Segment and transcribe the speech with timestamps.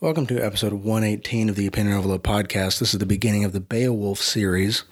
[0.00, 2.78] Welcome to episode 118 of the Opinion Overload podcast.
[2.78, 4.84] This is the beginning of the Beowulf series.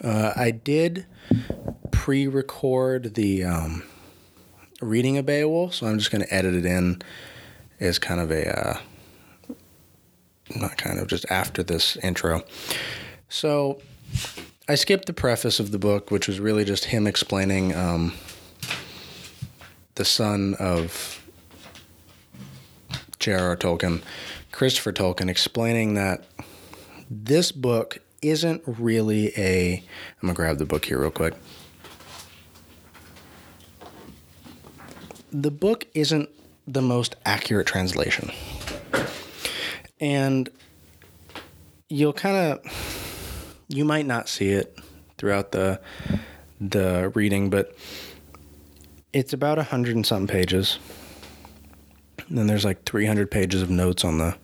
[0.00, 1.06] Uh, I did
[1.90, 3.82] pre record the um,
[4.80, 7.02] reading of Beowulf, so I'm just going to edit it in
[7.80, 9.54] as kind of a, uh,
[10.54, 12.44] not kind of, just after this intro.
[13.28, 13.80] So
[14.68, 18.14] I skipped the preface of the book, which was really just him explaining um,
[19.96, 21.20] the son of
[23.18, 23.56] J.R.R.
[23.56, 24.02] Tolkien,
[24.54, 26.24] Christopher Tolkien, explaining that
[27.10, 29.82] this book isn't really a.
[30.22, 31.34] I'm going to grab the book here real quick.
[35.32, 36.30] The book isn't
[36.68, 38.30] the most accurate translation.
[40.00, 40.48] And
[41.88, 43.64] you'll kind of.
[43.66, 44.78] You might not see it
[45.18, 45.80] throughout the
[46.60, 47.76] the reading, but
[49.12, 50.78] it's about a hundred and something pages.
[52.28, 54.36] And then there's like 300 pages of notes on the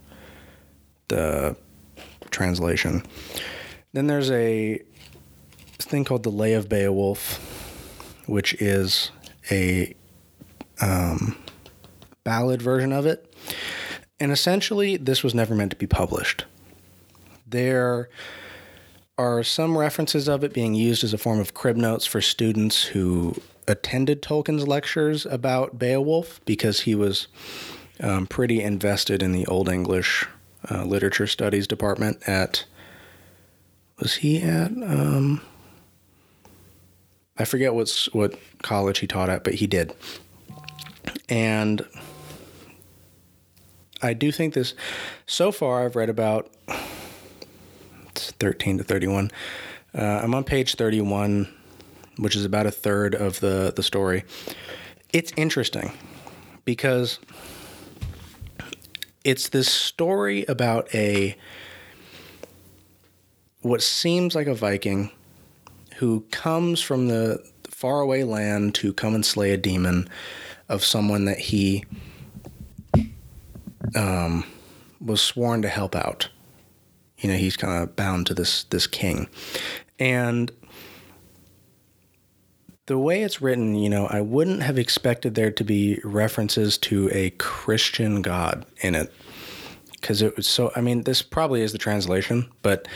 [1.10, 1.54] the
[2.30, 3.04] translation.
[3.92, 4.80] Then there's a
[5.78, 7.38] thing called the Lay of Beowulf,
[8.26, 9.10] which is
[9.50, 9.94] a
[10.80, 11.36] um,
[12.24, 13.34] ballad version of it.
[14.18, 16.44] And essentially, this was never meant to be published.
[17.46, 18.08] There
[19.18, 22.84] are some references of it being used as a form of crib notes for students
[22.84, 23.34] who
[23.66, 27.28] attended Tolkien's lectures about Beowulf because he was
[28.00, 30.26] um, pretty invested in the Old English
[30.68, 32.64] uh, literature studies department at.
[33.98, 34.70] Was he at?
[34.70, 35.42] Um,
[37.38, 39.94] I forget what's what college he taught at, but he did.
[41.28, 41.86] And
[44.02, 44.74] I do think this.
[45.26, 46.50] So far, I've read about
[48.08, 49.30] it's thirteen to thirty-one.
[49.94, 51.48] Uh, I'm on page thirty-one,
[52.16, 54.24] which is about a third of the the story.
[55.12, 55.92] It's interesting
[56.64, 57.18] because
[59.24, 61.36] it's this story about a
[63.62, 65.10] what seems like a Viking
[65.96, 70.08] who comes from the faraway land to come and slay a demon
[70.68, 71.84] of someone that he
[73.94, 74.44] um,
[75.00, 76.28] was sworn to help out.
[77.18, 79.28] You know, he's kind of bound to this this king,
[79.98, 80.50] and
[82.90, 87.08] the way it's written, you know, I wouldn't have expected there to be references to
[87.12, 89.12] a Christian God in it.
[89.92, 92.88] Because it was so, I mean, this probably is the translation, but,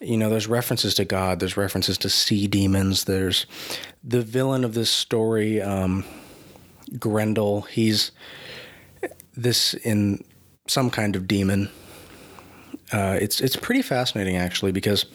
[0.00, 3.46] you know, there's references to God, there's references to sea demons, there's
[4.04, 6.04] the villain of this story, um,
[6.96, 7.62] Grendel.
[7.62, 8.12] He's
[9.36, 10.22] this in
[10.68, 11.70] some kind of demon.
[12.92, 15.06] Uh, it's it's pretty fascinating actually because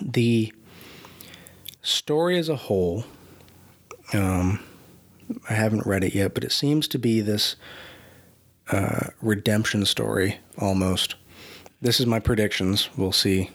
[0.00, 0.50] the
[1.82, 3.04] story as a whole
[4.12, 4.60] um,
[5.48, 7.56] I haven't read it yet, but it seems to be this
[8.70, 11.14] uh, redemption story almost.
[11.80, 12.88] This is my predictions.
[12.96, 13.50] We'll see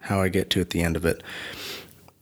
[0.00, 1.22] how I get to at the end of it.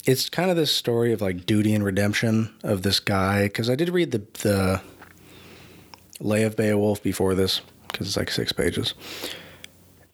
[0.05, 3.75] It's kind of this story of like duty and redemption of this guy because I
[3.75, 4.81] did read the the
[6.21, 8.95] Lay of Beowulf before this because it's like six pages,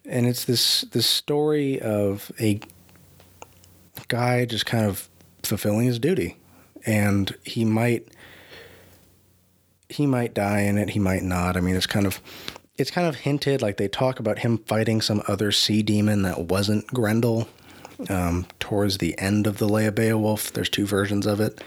[0.05, 2.59] and it's this this story of a
[4.07, 5.09] guy just kind of
[5.43, 6.37] fulfilling his duty
[6.85, 8.07] and he might
[9.89, 11.57] he might die in it he might not.
[11.57, 12.21] I mean it's kind of
[12.77, 16.45] it's kind of hinted like they talk about him fighting some other sea demon that
[16.45, 17.47] wasn't grendel
[18.09, 20.53] um, towards the end of the lay of beowulf.
[20.53, 21.61] There's two versions of it.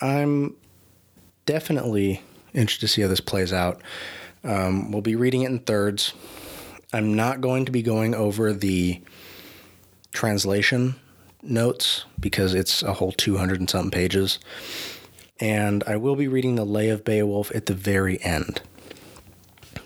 [0.00, 0.54] I'm
[1.46, 2.22] definitely
[2.54, 3.82] interested to see how this plays out.
[4.44, 6.12] Um, we'll be reading it in thirds.
[6.92, 9.00] I'm not going to be going over the
[10.12, 10.94] translation
[11.42, 14.38] notes because it's a whole 200 and something pages.
[15.40, 18.62] And I will be reading the Lay of Beowulf at the very end.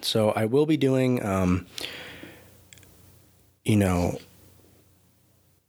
[0.02, 1.66] So I will be doing, um,
[3.64, 4.18] you know,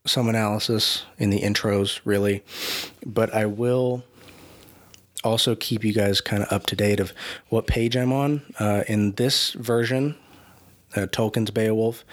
[0.05, 2.43] some analysis in the intros, really.
[3.05, 4.03] But I will
[5.23, 7.13] also keep you guys kind of up to date of
[7.49, 8.41] what page I'm on.
[8.59, 10.15] Uh, in this version,
[10.95, 12.05] uh, Tolkien's Beowulf,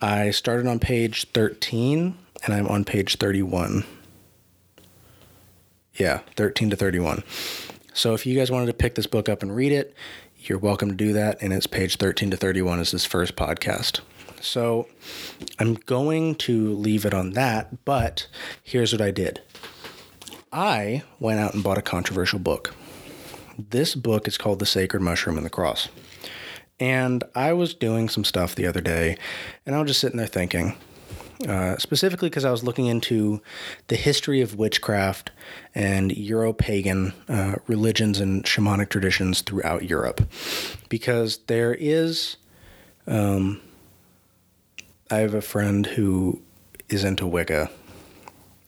[0.00, 3.84] I started on page 13 and I'm on page 31.
[5.94, 7.22] Yeah, 13 to 31.
[7.92, 9.94] So if you guys wanted to pick this book up and read it,
[10.38, 11.42] you're welcome to do that.
[11.42, 14.00] And it's page 13 to 31 is this first podcast.
[14.40, 14.88] So
[15.58, 18.26] I'm going to leave it on that, but
[18.62, 19.42] here's what I did
[20.52, 22.74] I went out and bought a controversial book.
[23.58, 25.88] This book is called The Sacred Mushroom and the Cross.
[26.78, 29.18] And I was doing some stuff the other day,
[29.66, 30.76] and I was just sitting there thinking,
[31.48, 33.40] uh, specifically because I was looking into
[33.88, 35.30] the history of witchcraft
[35.74, 40.20] and Euro pagan uh, religions and shamanic traditions throughout Europe.
[40.88, 42.36] Because there is,
[43.06, 43.60] um,
[45.10, 46.42] I have a friend who
[46.88, 47.70] is into Wicca,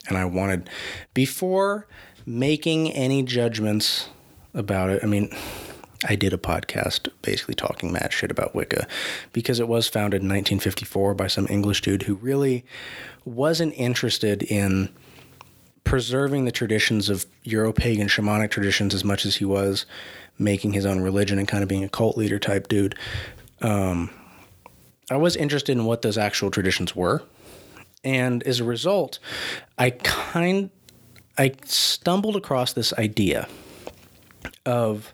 [0.08, 0.70] and I wanted,
[1.14, 1.86] before
[2.24, 4.08] making any judgments
[4.54, 5.34] about it, I mean,
[6.04, 8.86] I did a podcast basically talking mad shit about Wicca
[9.32, 12.64] because it was founded in 1954 by some English dude who really
[13.24, 14.88] wasn't interested in
[15.84, 19.86] preserving the traditions of Euro pagan shamanic traditions as much as he was
[20.38, 22.96] making his own religion and kind of being a cult leader type dude.
[23.60, 24.10] Um,
[25.10, 27.22] I was interested in what those actual traditions were.
[28.04, 29.18] And as a result,
[29.78, 30.70] I kind
[31.38, 33.48] I stumbled across this idea
[34.66, 35.12] of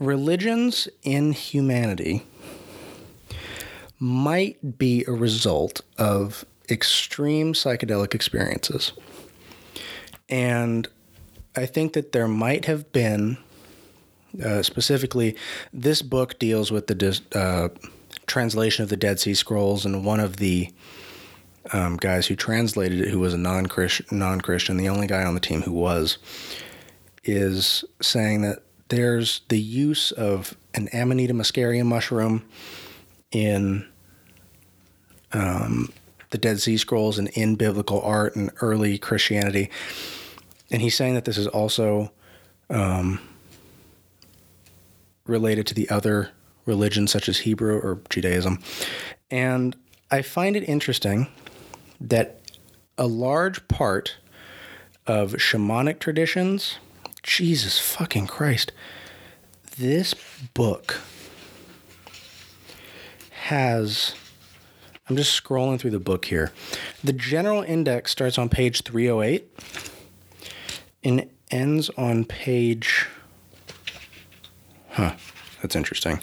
[0.00, 2.24] religions in humanity
[4.00, 8.92] might be a result of extreme psychedelic experiences.
[10.28, 10.88] And
[11.54, 13.36] I think that there might have been,
[14.42, 15.36] uh, specifically,
[15.72, 17.68] this book deals with the uh,
[18.26, 20.72] translation of the Dead Sea Scrolls, and one of the
[21.72, 25.40] um, guys who translated it, who was a non-Christian, non-Christian, the only guy on the
[25.40, 26.16] team who was,
[27.24, 32.44] is saying that there's the use of an Amanita muscaria mushroom
[33.30, 33.86] in
[35.32, 35.92] um,
[36.30, 39.70] the Dead Sea Scrolls and in biblical art and early Christianity.
[40.70, 42.12] And he's saying that this is also
[42.68, 43.20] um,
[45.24, 46.30] related to the other
[46.66, 48.60] religions, such as Hebrew or Judaism.
[49.30, 49.76] And
[50.10, 51.28] I find it interesting
[52.00, 52.40] that
[52.98, 54.16] a large part
[55.06, 56.78] of shamanic traditions
[57.22, 58.72] Jesus fucking Christ.
[59.76, 60.14] This
[60.54, 61.00] book
[63.30, 64.14] has.
[65.08, 66.52] I'm just scrolling through the book here.
[67.02, 69.48] The general index starts on page 308
[71.02, 73.06] and ends on page.
[74.90, 75.16] Huh,
[75.62, 76.20] that's interesting.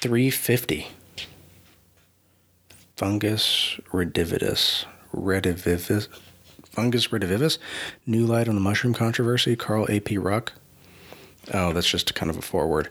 [0.00, 0.88] 350.
[2.96, 4.86] Fungus redividus.
[5.14, 6.08] Redivivis.
[6.78, 7.58] Fungus Redivivus,
[8.06, 10.16] New Light on the Mushroom Controversy, Carl A.P.
[10.16, 10.52] Ruck.
[11.52, 12.88] Oh, that's just kind of a forward.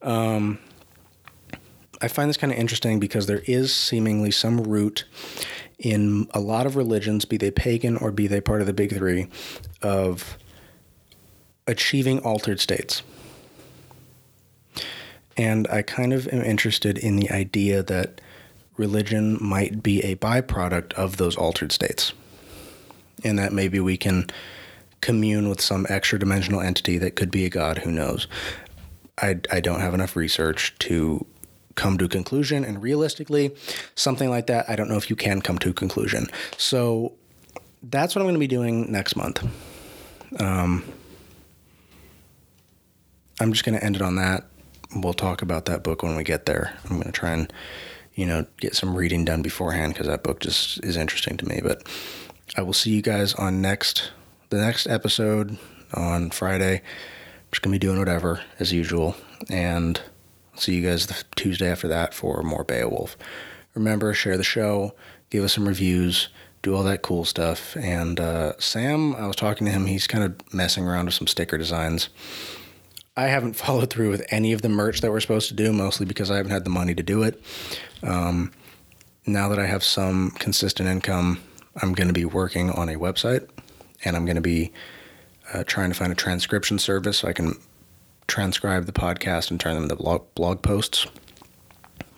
[0.00, 0.60] Um,
[2.00, 5.06] I find this kind of interesting because there is seemingly some root
[5.76, 8.94] in a lot of religions, be they pagan or be they part of the big
[8.94, 9.26] three,
[9.82, 10.38] of
[11.66, 13.02] achieving altered states.
[15.36, 18.20] And I kind of am interested in the idea that
[18.76, 22.12] religion might be a byproduct of those altered states
[23.24, 24.28] and that maybe we can
[25.00, 28.26] commune with some extra dimensional entity that could be a god, who knows.
[29.20, 31.24] I, I don't have enough research to
[31.74, 33.54] come to a conclusion, and realistically,
[33.94, 36.26] something like that, I don't know if you can come to a conclusion.
[36.56, 37.12] So
[37.82, 39.46] that's what I'm going to be doing next month.
[40.40, 40.84] Um,
[43.38, 44.44] I'm just going to end it on that.
[44.94, 46.74] We'll talk about that book when we get there.
[46.84, 47.52] I'm going to try and,
[48.14, 51.60] you know, get some reading done beforehand because that book just is interesting to me.
[51.62, 51.86] But
[52.54, 54.12] I will see you guys on next
[54.50, 55.58] the next episode
[55.94, 56.76] on Friday.
[56.76, 59.16] I'm just gonna be doing whatever as usual,
[59.50, 60.00] and
[60.54, 63.16] see you guys the Tuesday after that for more Beowulf.
[63.74, 64.94] Remember, share the show,
[65.30, 66.28] give us some reviews,
[66.62, 67.76] do all that cool stuff.
[67.76, 69.86] And uh, Sam, I was talking to him.
[69.86, 72.08] He's kind of messing around with some sticker designs.
[73.16, 76.06] I haven't followed through with any of the merch that we're supposed to do, mostly
[76.06, 77.42] because I haven't had the money to do it.
[78.02, 78.52] Um,
[79.26, 81.40] now that I have some consistent income,
[81.82, 83.48] I'm going to be working on a website
[84.04, 84.72] and I'm going to be
[85.52, 87.54] uh, trying to find a transcription service so I can
[88.26, 91.06] transcribe the podcast and turn them into blog, blog posts.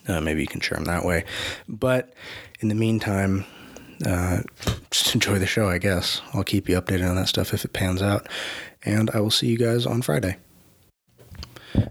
[0.06, 1.24] Uh, maybe you can share them that way.
[1.68, 2.14] But
[2.60, 3.44] in the meantime,
[4.06, 4.40] uh,
[4.90, 6.22] just enjoy the show, I guess.
[6.32, 8.28] I'll keep you updated on that stuff if it pans out.
[8.84, 10.36] And I will see you guys on Friday.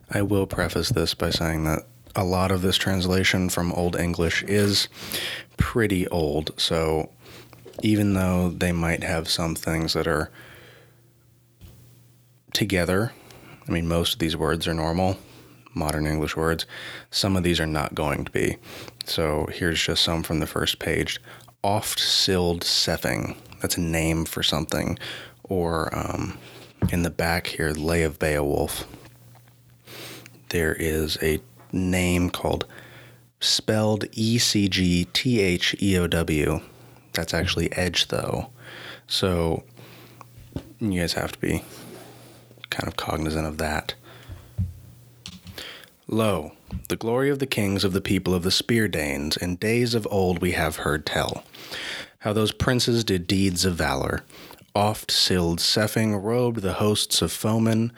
[0.10, 1.84] I will preface this by saying that
[2.16, 4.88] a lot of this translation from Old English is
[5.58, 6.52] pretty old.
[6.60, 7.12] So
[7.82, 10.32] even though they might have some things that are
[12.54, 13.14] together.
[13.68, 15.18] I mean, most of these words are normal,
[15.74, 16.66] modern English words.
[17.12, 18.58] Some of these are not going to be.
[19.06, 21.22] So here's just some from the first page.
[21.64, 23.38] Oft Scyld Scefing.
[23.62, 24.98] That's a name for something.
[25.44, 26.38] Or um,
[26.92, 28.86] in the back here, Lay of Beowulf.
[30.50, 31.42] There is a
[31.72, 32.66] name called
[33.40, 36.62] spelled E C G T H E O W
[37.18, 38.50] that's actually edge though.
[39.08, 39.64] So
[40.80, 41.64] you guys have to be
[42.70, 43.96] kind of cognizant of that.
[46.08, 46.54] Lo,
[46.88, 50.08] the glory of the kings of the people of the Spear Danes in days of
[50.10, 51.44] old we have heard tell,
[52.20, 54.24] how those princes did deeds of valor.
[54.74, 57.92] Oft Scyld Scefing robed the hosts of foemen,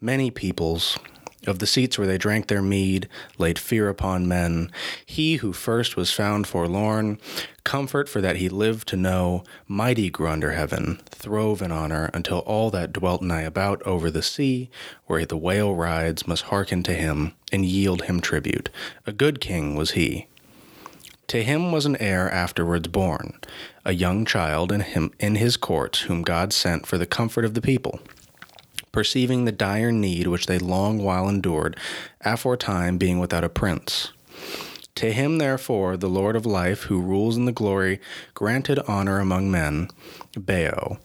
[0.00, 0.98] many peoples,
[1.46, 3.08] of the seats where they drank their mead,
[3.38, 4.70] laid fear upon men.
[5.04, 7.18] He who first was found forlorn,
[7.64, 12.40] comfort for that he lived to know, mighty grew under heaven, throve in honor, until
[12.40, 14.70] all that dwelt nigh about over the sea,
[15.06, 18.70] where the whale rides, must hearken to him, and yield him tribute.
[19.06, 20.28] A good king was he.
[21.28, 23.38] To him was an heir afterwards born,
[23.84, 27.54] a young child in him in his courts, whom God sent for the comfort of
[27.54, 28.00] the people
[28.92, 31.76] perceiving the dire need which they long while endured,
[32.20, 34.12] aforetime being without a prince.
[34.96, 37.98] To him, therefore, the Lord of life, who rules in the glory,
[38.34, 39.88] granted honor among men,
[40.38, 40.98] Beow,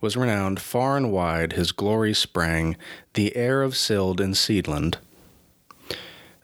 [0.00, 2.76] was renowned far and wide, his glory sprang,
[3.14, 4.96] the heir of Scyld and Scedeland.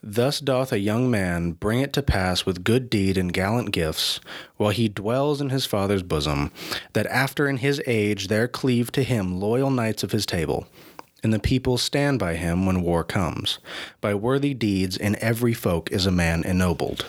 [0.02, 4.21] Thus doth a young man bring it to pass with good deed and gallant gifts,
[4.57, 6.52] while he dwells in his father's bosom,
[6.93, 10.69] that after in his age there cleave to him loyal knights of his table,
[11.25, 13.59] and the people stand by him when war comes.
[14.00, 17.07] By worthy deeds in every folk is a man ennobled.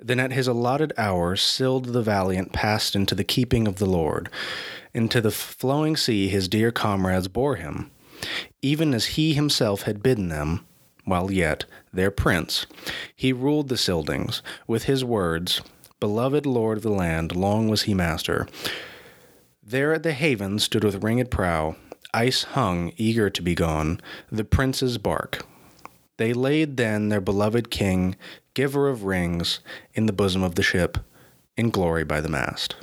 [0.00, 4.28] Then at his allotted hour, Scyld the valiant passed into the keeping of the Lord.
[4.92, 7.92] Into the flowing sea his dear comrades bore him,
[8.60, 10.66] even as he himself had bidden them
[11.10, 12.66] while yet their prince,
[13.14, 15.60] he ruled the Scyldings with his words,
[15.98, 18.46] Beloved lord of the land, long was he master.
[19.62, 21.76] There at the haven stood with ringed prow,
[22.14, 24.00] ice hung, eager to be gone,
[24.32, 25.44] the prince's bark.
[26.16, 28.16] They laid then their beloved king,
[28.54, 29.60] giver of rings,
[29.92, 30.98] in the bosom of the ship,
[31.56, 32.76] in glory by the mast.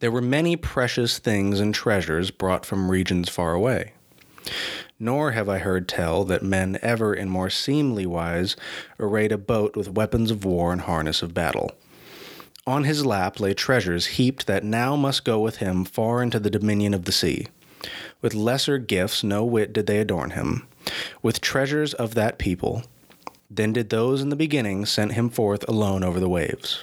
[0.00, 3.92] There were many precious things and treasures brought from regions far away
[5.04, 8.56] nor have I heard tell that men ever in more seemly wise
[8.98, 11.72] arrayed a boat with weapons of war and harness of battle.
[12.66, 16.48] On his lap lay treasures heaped that now must go with him far into the
[16.48, 17.48] dominion of the sea.
[18.22, 20.66] With lesser gifts no whit did they adorn him,
[21.22, 22.84] with treasures of that people.
[23.50, 26.82] Then did those in the beginning send him forth alone over the waves,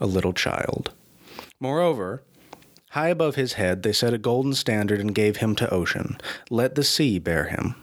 [0.00, 0.92] a little child.
[1.60, 2.22] Moreover,
[2.98, 6.18] High above his head they set a golden standard and gave him to ocean.
[6.50, 7.76] Let the sea bear him.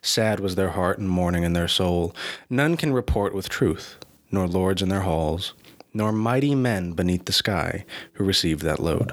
[0.00, 2.12] Sad was their heart and mourning in their soul.
[2.50, 3.98] None can report with truth,
[4.32, 5.54] nor lords in their halls,
[5.94, 7.84] nor mighty men beneath the sky
[8.14, 9.12] who received that load.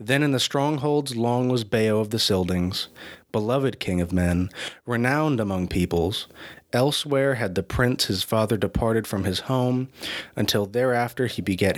[0.00, 2.88] Then in the strongholds long was Beow of the Scyldings,
[3.36, 4.48] beloved king of men,
[4.86, 6.26] renowned among peoples.
[6.72, 9.88] Elsewhere had the prince his father departed from his home,
[10.34, 11.76] until thereafter he begat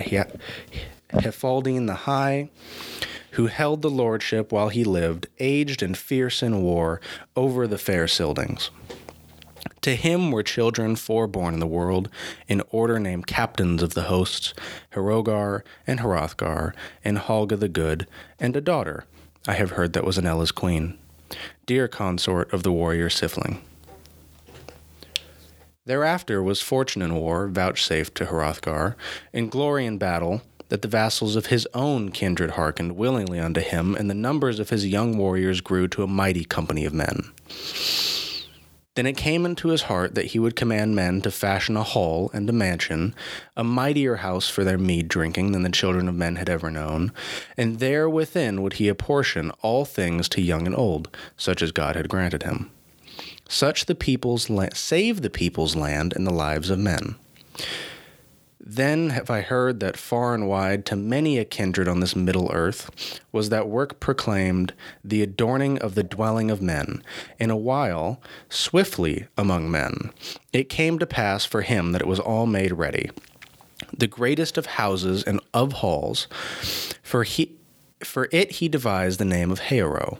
[1.09, 2.49] Healfdene the High,
[3.31, 7.01] who held the lordship while he lived, aged and fierce in war,
[7.35, 8.69] over the fair Scyldings.
[9.81, 12.07] To him were children foreborn in the world,
[12.47, 14.53] in order named captains of the hosts,
[14.91, 16.73] Heorogar and Hrothgar,
[17.03, 18.07] and Halga the Good,
[18.39, 19.03] and a daughter,
[19.45, 20.97] I have heard that was Onela's queen,
[21.65, 23.59] dear consort of the warrior Scylfing.
[25.85, 28.95] Thereafter was fortune in war vouchsafed to Hrothgar,
[29.33, 33.95] and glory in battle, that the vassals of his own kindred hearkened willingly unto him,
[33.95, 37.31] and the numbers of his young warriors grew to a mighty company of men.
[38.95, 42.31] Then it came into his heart that he would command men to fashion a hall
[42.33, 43.15] and a mansion,
[43.55, 47.13] a mightier house for their mead drinking than the children of men had ever known,
[47.55, 51.95] and there within would he apportion all things to young and old, such as God
[51.95, 52.71] had granted him.
[53.47, 57.15] Such the people's la- save the people's land and the lives of men.
[58.71, 62.51] Then have I heard that far and wide, to many a kindred on this middle
[62.53, 64.73] earth, was that work proclaimed,
[65.03, 67.01] the adorning of the dwelling of men.
[67.39, 70.11] In a while, swiftly among men,
[70.53, 73.09] it came to pass for him that it was all made ready.
[73.91, 76.27] The greatest of houses and of halls,
[77.01, 77.57] for he
[78.03, 80.19] for it he devised the name of Heoro.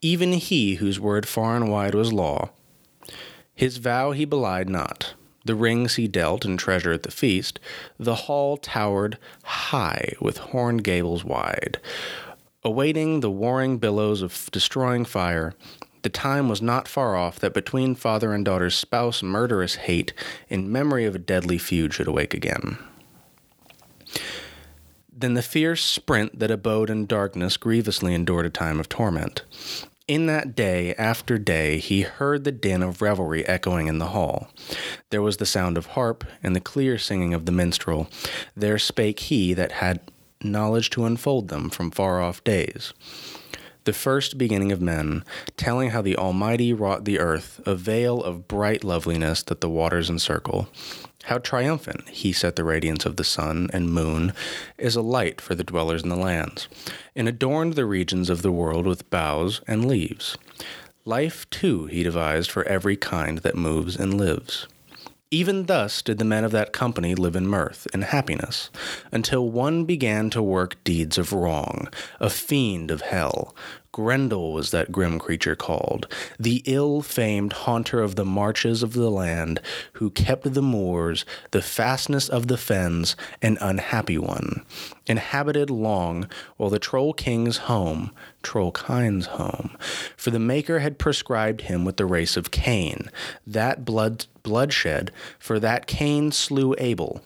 [0.00, 2.50] Even he whose word far and wide was law,
[3.56, 7.60] his vow he belied not the rings he dealt and treasure at the feast,
[7.98, 11.78] the hall towered high with horn gables wide.
[12.64, 15.54] Awaiting the warring billows of destroying fire,
[16.02, 20.12] the time was not far off that between father and daughter's spouse murderous hate
[20.48, 22.78] in memory of a deadly feud should awake again.
[25.16, 29.42] Then the fierce sprint that abode in darkness grievously endured a time of torment.
[30.06, 34.48] In that day after day he heard the din of revelry echoing in the hall.
[35.08, 38.08] There was the sound of harp and the clear singing of the minstrel.
[38.54, 40.00] There spake he that had
[40.42, 42.92] knowledge to unfold them from far off days.
[43.84, 45.24] the first beginning of men,
[45.56, 50.08] telling how the Almighty wrought the earth, a veil of bright loveliness that the waters
[50.10, 50.68] encircle.
[51.26, 54.34] How triumphant he set the radiance of the sun and moon
[54.76, 56.68] is a light for the dwellers in the lands,
[57.16, 60.36] and adorned the regions of the world with boughs and leaves.
[61.06, 64.66] Life, too, he devised for every kind that moves and lives.
[65.34, 68.70] Even thus did the men of that company live in mirth and happiness,
[69.10, 71.88] until one began to work deeds of wrong,
[72.20, 73.52] a fiend of hell.
[73.90, 76.06] Grendel was that grim creature called,
[76.38, 79.60] the ill famed haunter of the marches of the land,
[79.94, 84.64] who kept the moors, the fastness of the fens, an unhappy one,
[85.04, 88.12] inhabited long while the Troll King's home,
[88.44, 89.76] Trollkind's home,
[90.16, 93.10] for the Maker had prescribed him with the race of Cain,
[93.46, 97.22] that blood bloodshed, for that Cain slew Abel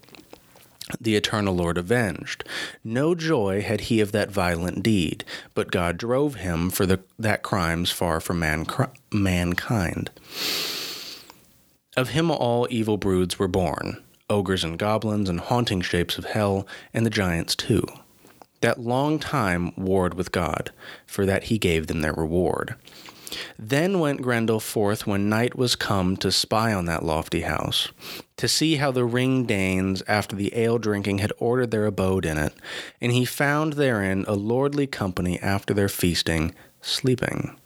[1.00, 2.44] the eternal Lord avenged.
[2.82, 7.42] No joy had he of that violent deed, but God drove him for the, that
[7.42, 8.66] crimes far from man,
[9.12, 10.10] mankind.
[11.96, 16.66] Of him all evil broods were born, ogres and goblins and haunting shapes of hell,
[16.94, 17.84] and the giants too.
[18.61, 20.73] That long time warred with God,
[21.07, 22.75] for that he gave them their reward.
[23.59, 27.88] Then went Grendel forth when night was come to spy on that lofty house,
[28.37, 32.38] to see how the ring Danes after the ale drinking had ordered their abode in
[32.38, 32.55] it,
[33.00, 37.57] and he found therein a lordly company after their feasting, sleeping.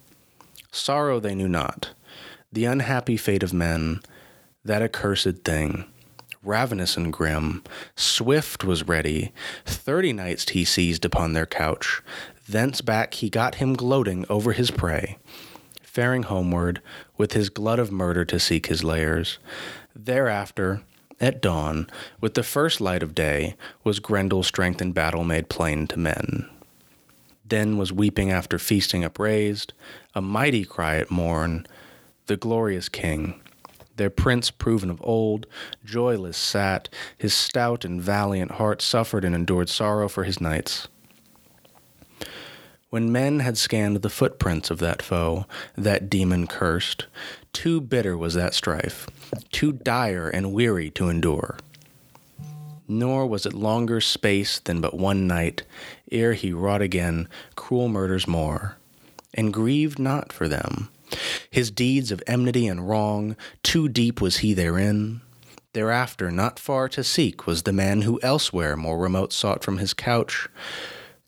[0.71, 1.91] Sorrow they knew not,
[2.51, 4.01] the unhappy fate of men,
[4.65, 5.85] that accursed thing
[6.43, 7.63] ravenous and grim.
[7.95, 9.31] Swift was ready.
[9.65, 12.01] Thirty knights he seized upon their couch.
[12.47, 15.17] Thence back he got him gloating over his prey
[15.93, 16.81] faring homeward,
[17.17, 19.37] with his glut of murder to seek his lairs.
[19.95, 20.81] Thereafter,
[21.21, 21.87] at dawn,
[22.19, 26.49] with the first light of day, was Grendel's strength in battle made plain to men.
[27.45, 29.73] Then was weeping after feasting upraised,
[30.15, 31.67] a mighty cry at morn,
[32.25, 33.39] the glorious king,
[33.95, 35.45] their prince proven of old,
[35.85, 40.87] joyless sat, his stout and valiant heart suffered and endured sorrow for his knights.
[42.89, 47.07] When men had scanned the footprints of that foe, that demon cursed,
[47.51, 49.07] too bitter was that strife,
[49.51, 51.57] too dire and weary to endure.
[52.87, 55.63] Nor was it longer space than but one night,
[56.11, 58.77] ere he wrought again cruel murders more,
[59.33, 60.89] and grieved not for them.
[61.53, 65.21] His deeds of enmity and wrong, too deep was he therein.
[65.73, 69.93] Thereafter, not far to seek was the man who elsewhere more remote sought from his
[69.93, 70.47] couch,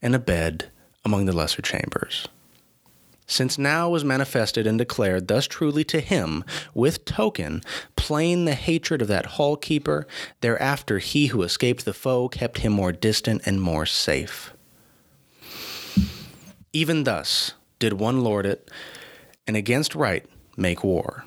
[0.02, 0.72] and a bed
[1.06, 2.28] among the lesser chambers.
[3.28, 7.62] Since now was manifested and declared thus truly to him, with token,
[7.96, 10.08] plain the hatred of that hall keeper,
[10.42, 14.56] thereafter he who escaped the foe kept him more distant and more safe.
[16.74, 18.72] Even thus did one lord it,
[19.48, 20.26] and against right
[20.58, 21.26] make war,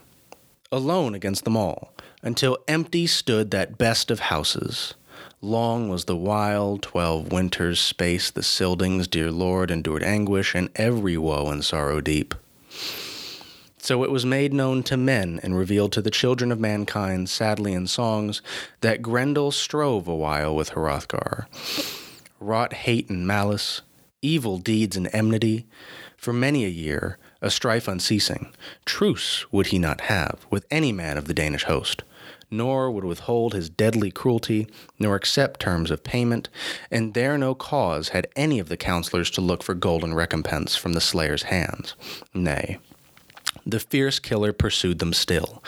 [0.72, 4.94] alone against them all, until empty stood that best of houses,
[5.40, 11.16] Long was the wild twelve winters' space the Scyldings, dear Lord, endured anguish and every
[11.16, 12.34] woe and sorrow deep.
[13.78, 17.72] So it was made known to men and revealed to the children of mankind, sadly
[17.72, 18.42] in songs,
[18.80, 21.46] that Grendel strove a while with Hrothgar,
[22.40, 23.82] wrought hate and malice,
[24.20, 25.66] evil deeds and enmity,
[26.16, 28.52] for many a year, a strife unceasing.
[28.84, 32.02] Truce would he not have with any man of the Danish host
[32.50, 34.66] nor would withhold his deadly cruelty,
[34.98, 36.48] nor accept terms of payment,
[36.90, 40.94] and there no cause had any of the counselors to look for golden recompense from
[40.94, 41.94] the slayer's hands.
[42.32, 42.78] Nay,
[43.66, 45.62] the fierce killer pursued them still.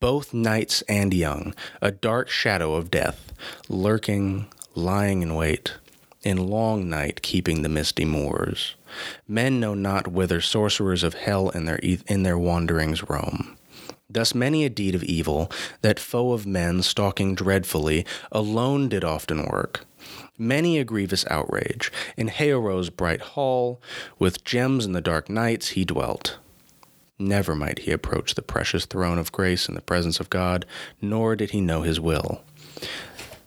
[0.00, 3.32] Both knights and young, a dark shadow of death,
[3.68, 5.74] lurking, lying in wait,
[6.24, 8.74] in long night keeping the misty moors.
[9.26, 13.56] Men know not whither sorcerers of hell in their, in their wanderings roam.
[14.08, 15.50] Thus many a deed of evil,
[15.80, 19.86] that foe of men stalking dreadfully, alone did often work.
[20.36, 23.80] Many a grievous outrage, in Heorot's bright hall,
[24.18, 26.38] with gems in the dark nights he dwelt.
[27.18, 30.66] Never might he approach the precious throne of grace in the presence of God,
[31.00, 32.42] nor did he know his will.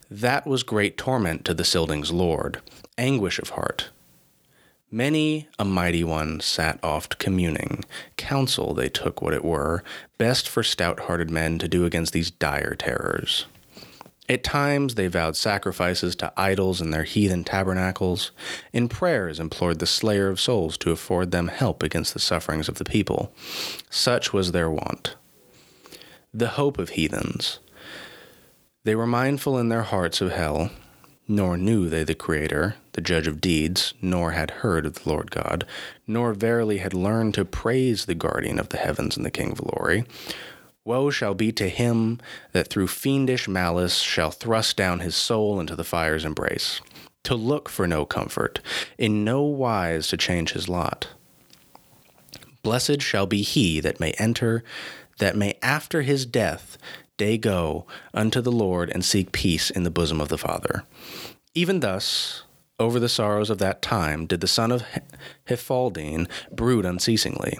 [0.10, 2.62] That was great torment to the Scyldings' lord,
[2.98, 3.90] anguish of heart,
[4.96, 7.84] Many a mighty one sat oft communing.
[8.16, 9.84] Counsel they took what it were,
[10.18, 13.46] best for stout hearted men to do against these dire terrors.
[14.30, 18.32] At times they vowed sacrifices to idols in their heathen tabernacles.
[18.72, 22.76] In prayers implored the slayer of souls to afford them help against the sufferings of
[22.76, 23.34] the people.
[23.90, 25.18] Such was their wont.
[26.34, 27.60] The hope of heathens.
[28.86, 30.72] They were mindful in their hearts of hell,
[31.28, 35.30] nor knew they the Creator, the judge of deeds, nor had heard of the Lord
[35.30, 35.66] God,
[36.08, 39.58] nor verily had learned to praise the guardian of the heavens and the King of
[39.58, 40.06] glory,
[40.86, 42.22] woe shall be to him
[42.54, 46.80] that through fiendish malice shall thrust down his soul into the fire's embrace,
[47.24, 48.62] to look for no comfort,
[48.98, 51.10] in no wise to change his lot.
[52.64, 54.64] Blessed shall be he that may enter,
[55.20, 56.78] that may after his death
[57.18, 60.84] day go unto the Lord and seek peace in the bosom of the Father.
[61.54, 62.44] Even thus,
[62.80, 64.84] over the sorrows of that time did the son of
[65.48, 67.58] Healfdene brood unceasingly,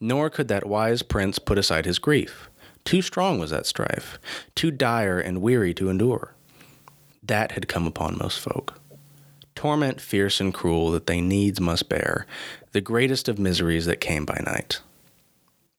[0.00, 2.48] nor could that wise prince put aside his grief.
[2.84, 4.18] Too strong was that strife,
[4.54, 6.34] too dire and weary to endure.
[7.22, 8.80] That had come upon most folk.
[9.54, 12.26] Torment fierce and cruel that they needs must bear,
[12.72, 14.80] the greatest of miseries that came by night.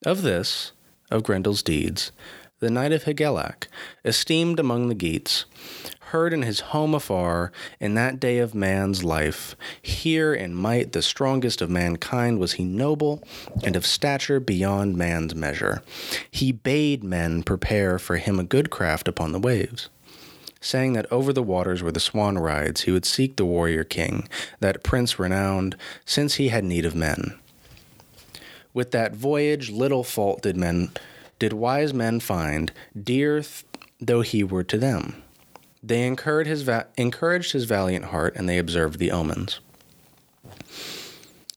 [0.06, 0.72] Of this,
[1.12, 2.12] of Grendel's deeds,
[2.60, 3.68] the knight of Hygelac,
[4.04, 5.46] esteemed among the Geats,
[6.00, 11.02] heard in his home afar, in that day of man's life, here in might the
[11.02, 13.24] strongest of mankind was he noble,
[13.64, 15.84] and of stature beyond man's measure.
[16.32, 19.90] He bade men prepare for him a good craft upon the waves
[20.60, 24.28] saying that over the waters where the swan rides he would seek the warrior king,
[24.60, 27.38] that prince renowned, since he had need of men.
[28.74, 30.92] With that voyage little fault did men
[31.40, 32.72] did wise men find,
[33.02, 33.64] dear th-
[34.00, 35.22] though he were to them.
[35.84, 39.60] They encouraged his, va- encouraged his valiant heart, and they observed the omens.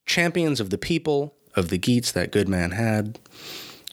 [0.06, 3.18] Champions of the people, of the Geats that good man had,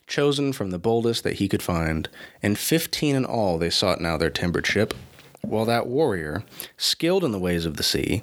[0.06, 2.10] chosen from the boldest that he could find,
[2.42, 4.94] and fifteen in all they sought now their timbered ship,
[5.42, 6.44] while that warrior,
[6.78, 8.22] skilled in the ways of the sea,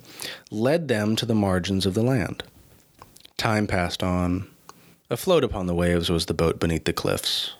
[0.50, 2.42] led them to the margins of the land.
[3.37, 4.46] Time passed on.
[5.14, 7.55] Afloat upon the waves was the boat beneath the cliffs.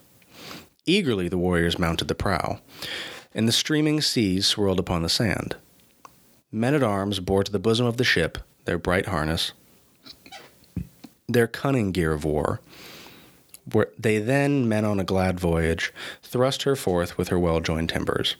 [0.87, 2.59] Eagerly the warriors mounted the prow,
[3.33, 5.55] and the streaming seas swirled upon the sand.
[6.51, 9.53] Men at arms bore to the bosom of the ship their bright harness,
[11.29, 12.61] their cunning gear of war.
[13.71, 15.93] Where they then, men on a glad voyage,
[16.25, 18.35] thrust her forth with her well joined timbers.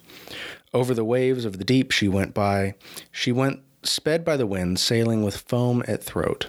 [0.73, 2.75] Over the waves of the deep she went by.
[3.13, 6.49] She went sped by the wind, sailing with foam at throat,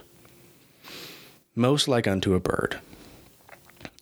[1.55, 2.79] most like unto a bird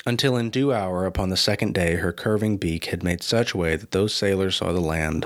[0.06, 3.76] until in due hour upon the second day her curving beak had made such way
[3.76, 5.26] that those sailors saw the land,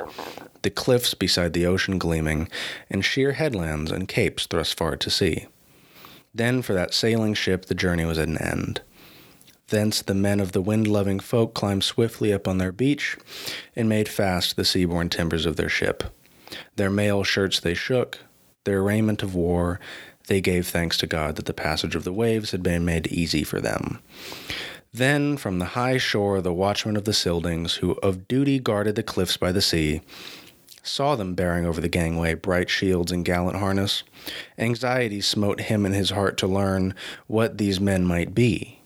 [0.62, 2.48] the cliffs beside the ocean gleaming,
[2.90, 5.48] and sheer headlands and capes thrust far to sea.
[6.34, 8.82] Then for that sailing ship the journey was at an end.
[9.70, 13.18] Thence the men of the wind loving folk climbed swiftly up on their beach
[13.76, 16.04] and made fast the seaborne timbers of their ship.
[16.76, 18.20] Their mail shirts they shook,
[18.64, 19.80] their raiment of war,
[20.28, 23.44] they gave thanks to God that the passage of the waves had been made easy
[23.44, 24.00] for them.
[24.94, 29.04] Then from the high shore the watchman of the Scyldings, who of duty guarded the
[29.04, 30.02] cliffs by the sea,
[30.84, 34.04] saw them bearing over the gangway bright shields and gallant harness.
[34.58, 36.96] Anxiety smote him in his heart to learn
[37.28, 38.80] what these men might be.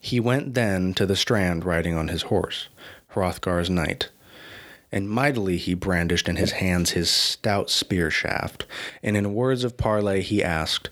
[0.00, 2.68] He went then to the strand riding on his horse,
[3.08, 4.10] Hrothgar's knight
[4.94, 8.64] and mightily he brandished in his hands his stout spear shaft,
[9.02, 10.88] and in words of parley he asked,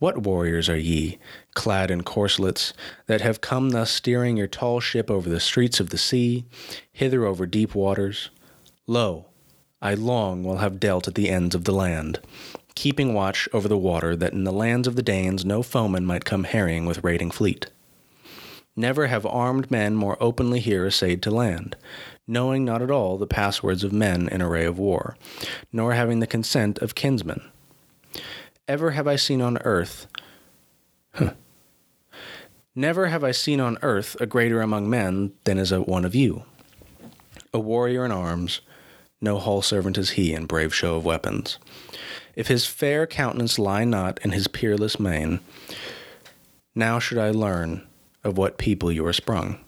[0.00, 1.18] What warriors are ye,
[1.54, 2.72] clad in corslets,
[3.06, 6.44] that have come thus steering your tall ship over the streets of the sea,
[6.92, 8.30] hither over deep waters?
[8.88, 9.26] Lo,
[9.80, 12.18] I long will have dealt at the ends of the land,
[12.74, 16.24] keeping watch over the water, that in the lands of the Danes no foeman might
[16.24, 17.66] come harrying with raiding fleet.
[18.74, 21.76] Never have armed men more openly here essayed to land,
[22.26, 25.16] knowing not at all the passwords of men in array of war,
[25.72, 27.40] nor having the consent of kinsmen.
[28.66, 30.06] Ever have I seen on earth.
[31.14, 31.32] Huh.
[32.74, 36.44] Never have I seen on earth a greater among men than is one of you.
[37.54, 38.60] A warrior in arms,
[39.20, 41.58] no hall servant is he in brave show of weapons.
[42.34, 45.40] If his fair countenance lie not in his peerless mane,
[46.74, 47.86] now should I learn
[48.22, 49.64] of what people you are sprung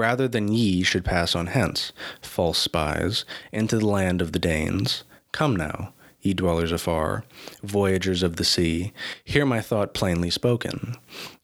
[0.00, 5.04] rather than ye should pass on hence, false spies, into the land of the Danes.
[5.30, 7.24] Come now, ye dwellers afar,
[7.62, 10.96] voyagers of the sea, hear my thought plainly spoken.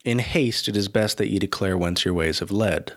[0.07, 2.95] In haste it is best that ye declare whence your ways have led.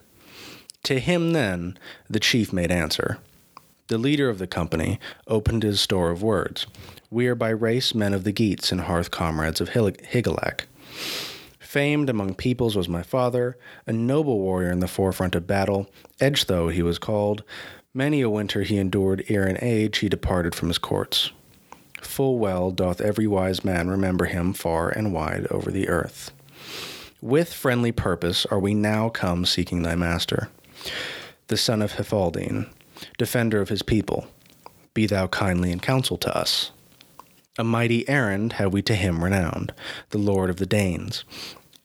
[0.84, 1.78] To him then
[2.10, 3.18] the chief made answer.
[3.90, 6.68] The leader of the company opened his store of words.
[7.12, 10.62] We are by race men of the Geats and hearth comrades of Hygelac.
[11.70, 13.56] Famed among peoples was my father,
[13.86, 15.88] a noble warrior in the forefront of battle.
[16.20, 17.44] Ecgtheow he was called.
[17.94, 21.30] Many a winter he endured ere in age he departed from his courts.
[22.02, 26.32] Full well doth every wise man remember him far and wide over the earth.
[27.22, 30.50] With friendly purpose are we now come seeking thy master,
[31.50, 32.68] the son of Healfdene,
[33.20, 34.26] defender of his people.
[34.96, 36.72] Be thou kindly in counsel to us.
[37.60, 39.74] A mighty errand have we to him renowned,
[40.12, 41.26] the Lord of the Danes.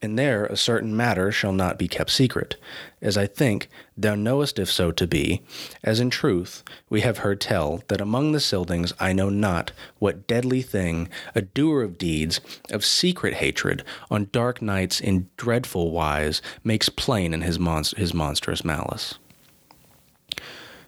[0.02, 2.56] And there a certain matter shall not be kept secret,
[3.00, 5.42] as I think thou knowest if so to be,
[5.82, 10.26] as in truth we have heard tell that among the Scyldings I know not what
[10.26, 16.42] deadly thing a doer of deeds of secret hatred on dark nights in dreadful wise
[16.62, 19.14] makes plain in his, monst- his monstrous malice.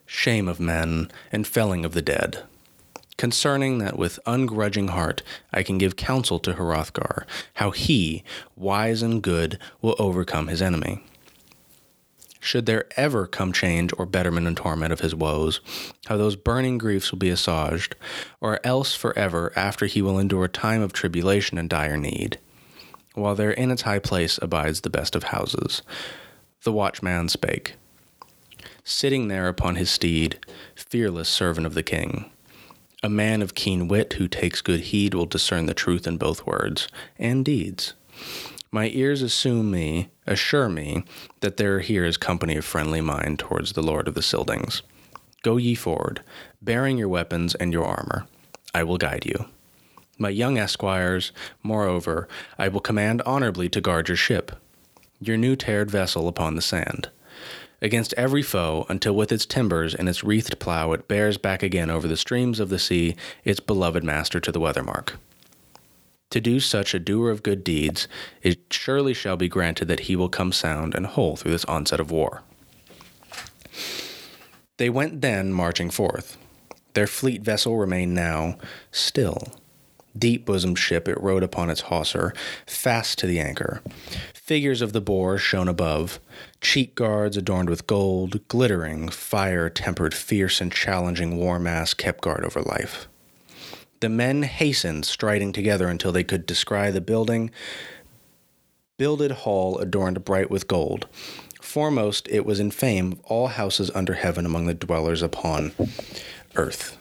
[0.05, 2.45] Shame of men and felling of the dead
[3.17, 7.25] concerning that with ungrudging heart I can give counsel to Hrothgar,
[7.55, 8.25] how he,
[8.55, 11.03] wise and good, will overcome his enemy.
[12.41, 15.61] Should there ever come change or betterment and torment of his woes,
[16.07, 17.97] how those burning griefs will be assuaged,
[18.41, 22.39] or else forever after he will endure time of tribulation and dire need,
[23.15, 25.83] while there in its high place abides the best of houses.
[26.63, 27.75] The watchman spake,
[28.85, 30.39] sitting there upon his steed,
[30.77, 32.31] fearless servant of the king.
[33.03, 36.47] A man of keen wit who takes good heed will discern the truth in both
[36.47, 37.93] words and deeds.
[38.71, 41.05] My ears assume me, assure me,
[41.41, 44.83] that there here is company of friendly mind towards the Lord of the Scyldings.
[45.43, 46.23] Go ye forward,
[46.63, 48.27] bearing your weapons and your armor.
[48.75, 49.47] I will guide you.
[50.19, 51.33] My young esquires,
[51.63, 52.27] moreover,
[52.59, 54.53] I will command honorably to guard your ship,
[55.21, 57.11] your new tarred vessel upon the sand
[57.81, 61.91] against every foe until with its timbers and its wreathed plough it bears back again
[61.91, 65.19] over the streams of the sea its beloved master to the weather mark.
[66.31, 68.09] To do such a doer of good deeds,
[68.43, 72.01] it surely shall be granted that he will come sound and whole through this onset
[72.01, 72.43] of war.
[74.79, 76.37] They went then marching forth.
[76.95, 78.59] Their fleet vessel remained now
[78.91, 79.55] still.
[80.19, 82.35] Deep bosomed ship it rode upon its hawser,
[82.67, 83.83] fast to the anchor.
[84.35, 86.19] Figures of the boar shone above,
[86.61, 92.45] cheek guards adorned with gold, glittering, fire tempered, fierce and challenging war mass kept guard
[92.45, 93.09] over life.
[94.01, 97.51] The men hastened, striding together until they could descry the building,
[98.99, 101.07] builded hall adorned bright with gold.
[101.61, 105.73] Foremost, it was in fame of all houses under heaven among the dwellers upon
[106.57, 106.99] earth.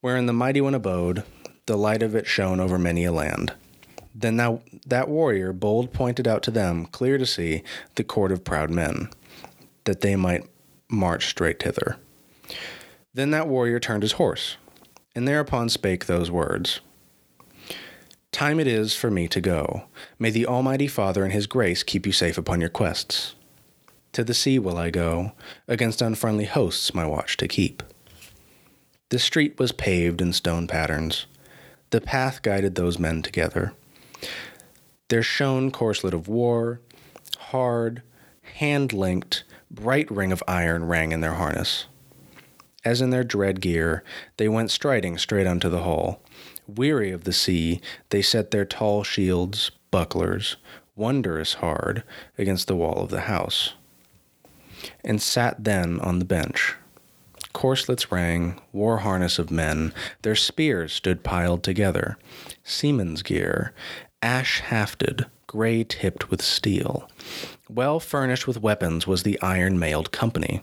[0.00, 1.22] Wherein the mighty one abode,
[1.66, 3.52] the light of it shone over many a land.
[4.14, 7.62] Then that, that warrior bold pointed out to them, clear to see,
[7.94, 9.08] the court of proud men,
[9.84, 10.46] that they might
[10.88, 11.96] march straight thither.
[13.14, 14.56] Then that warrior turned his horse,
[15.14, 16.80] and thereupon spake those words
[18.32, 19.84] Time it is for me to go.
[20.18, 23.34] May the Almighty Father and His grace keep you safe upon your quests.
[24.12, 25.32] To the sea will I go,
[25.68, 27.82] against unfriendly hosts my watch to keep.
[29.10, 31.26] The street was paved in stone patterns.
[31.90, 33.74] The path guided those men together.
[35.08, 36.80] Their shone corslet of war,
[37.38, 38.02] hard,
[38.56, 41.86] hand linked, bright ring of iron rang in their harness.
[42.84, 44.02] As in their dread gear,
[44.38, 46.22] they went striding straight unto the hall.
[46.66, 50.56] Weary of the sea, they set their tall shields, bucklers,
[50.96, 52.02] wondrous hard,
[52.38, 53.74] against the wall of the house,
[55.04, 56.74] and sat then on the bench.
[57.52, 62.16] Corslets rang, war harness of men, their spears stood piled together,
[62.64, 63.72] seamen's gear,
[64.22, 67.08] ash hafted, gray tipped with steel.
[67.68, 70.62] Well furnished with weapons was the iron mailed company.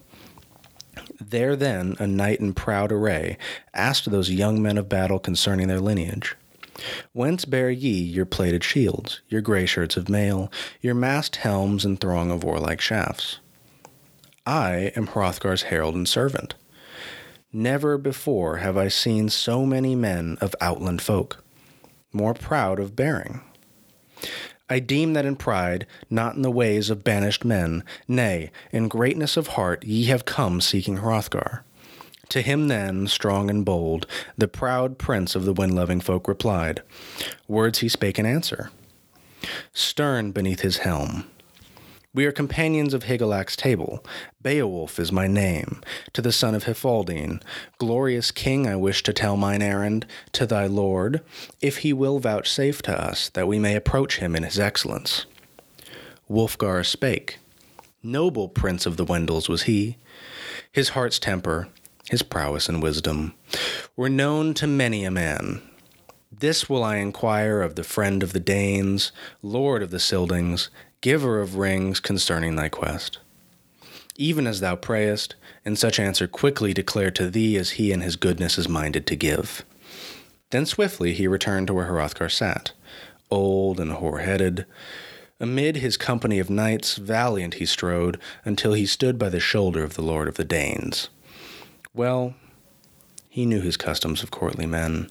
[1.20, 3.36] There then a knight in proud array
[3.74, 6.34] asked those young men of battle concerning their lineage.
[7.12, 12.00] Whence bear ye your plated shields, your grey shirts of mail, your massed helms and
[12.00, 13.38] throng of warlike shafts?
[14.46, 16.54] I am Hrothgar's herald and servant.
[17.52, 21.44] Never before have I seen so many men of outland folk,
[22.12, 23.42] more proud of bearing.
[24.68, 29.36] I deem that in pride, not in the ways of banished men, nay, in greatness
[29.36, 31.64] of heart, ye have come seeking Hrothgar.
[32.28, 34.06] To him then, strong and bold,
[34.38, 36.82] the proud prince of the wind loving folk replied.
[37.48, 38.70] Words he spake in answer.
[39.74, 41.28] Stern beneath his helm,
[42.12, 44.04] we are companions of Hygelac's table.
[44.42, 45.80] Beowulf is my name.
[46.12, 47.40] To the son of Healfdene,
[47.78, 51.20] glorious king, I wish to tell mine errand to thy lord,
[51.60, 55.26] if he will vouchsafe to us, that we may approach him in his excellence.
[56.28, 57.38] Wulfgar spake.
[58.02, 59.96] Noble prince of the Wendels was he.
[60.72, 61.68] His heart's temper,
[62.08, 63.34] his prowess and wisdom,
[63.94, 65.62] were known to many a man.
[66.32, 70.70] This will I inquire of the friend of the Danes, lord of the Scyldings,
[71.00, 73.18] giver of rings concerning thy quest.
[74.16, 75.34] Even as thou prayest,
[75.64, 79.16] and such answer quickly declare to thee as he in his goodness is minded to
[79.16, 79.64] give.
[80.50, 82.72] Then swiftly he returned to where Hrothgar sat,
[83.30, 84.66] old and hoar-headed.
[85.38, 89.94] Amid his company of knights, valiant he strode, until he stood by the shoulder of
[89.94, 91.08] the lord of the Danes.
[91.94, 92.34] Well,
[93.28, 95.10] he knew his customs of courtly men.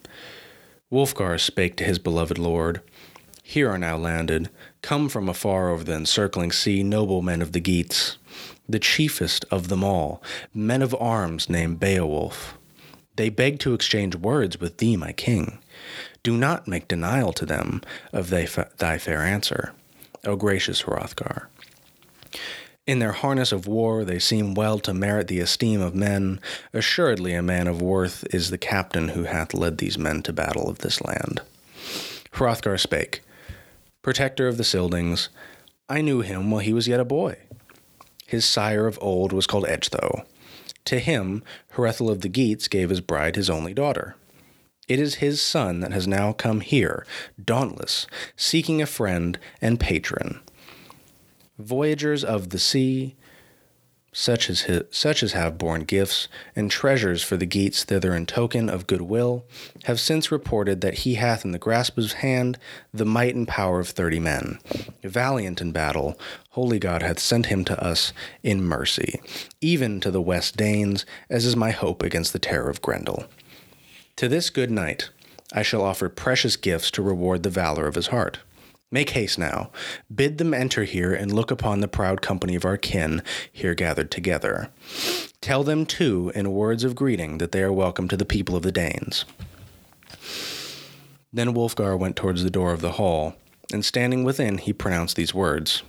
[0.91, 2.81] Wulfgar spake to his beloved lord,
[3.41, 4.49] Here are now landed,
[4.81, 8.17] come from afar over the encircling sea, noble men of the Geats,
[8.67, 10.21] the chiefest of them all,
[10.53, 12.57] men of arms named Beowulf.
[13.15, 15.59] They beg to exchange words with thee, my king.
[16.23, 17.81] Do not make denial to them
[18.13, 19.73] of thy, thy fair answer,
[20.25, 21.49] O gracious Hrothgar.
[22.87, 26.39] In their harness of war, they seem well to merit the esteem of men.
[26.73, 30.67] Assuredly, a man of worth is the captain who hath led these men to battle
[30.67, 31.41] of this land.
[32.31, 33.21] Hrothgar spake,
[34.01, 35.29] Protector of the Scyldings,
[35.89, 37.37] I knew him while he was yet a boy.
[38.25, 40.25] His sire of old was called Ecgtheow.
[40.85, 44.15] To him, Hrethel of the Geats gave his bride his only daughter.
[44.87, 47.05] It is his son that has now come here,
[47.43, 50.39] dauntless, seeking a friend and patron
[51.59, 53.15] voyagers of the sea,
[54.11, 58.25] such as, his, such as have borne gifts and treasures for the Geats thither in
[58.25, 59.45] token of goodwill,
[59.85, 62.57] have since reported that he hath in the grasp of his hand
[62.93, 64.59] the might and power of thirty men.
[65.03, 66.19] Valiant in battle,
[66.51, 69.21] holy God hath sent him to us in mercy,
[69.61, 73.25] even to the West Danes, as is my hope against the terror of Grendel.
[74.15, 75.09] To this good knight
[75.53, 78.39] I shall offer precious gifts to reward the valor of his heart.
[78.91, 79.69] Make haste now.
[80.13, 83.21] Bid them enter here and look upon the proud company of our kin
[83.51, 84.69] here gathered together.
[85.41, 88.63] Tell them, too, in words of greeting, that they are welcome to the people of
[88.63, 89.25] the Danes.
[91.31, 93.35] Then Wulfgar went towards the door of the hall,
[93.71, 95.83] and standing within, he pronounced these words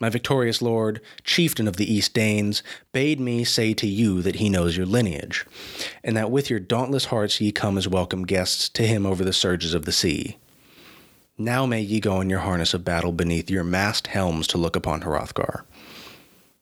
[0.00, 4.48] My victorious lord, chieftain of the East Danes, bade me say to you that he
[4.48, 5.46] knows your lineage,
[6.02, 9.32] and that with your dauntless hearts ye come as welcome guests to him over the
[9.32, 10.38] surges of the sea.
[11.40, 14.76] Now may ye go in your harness of battle beneath your mast helms to look
[14.76, 15.64] upon Hrothgar.